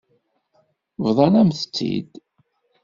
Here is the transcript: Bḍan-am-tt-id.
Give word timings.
Bḍan-am-tt-id. 1.05 2.11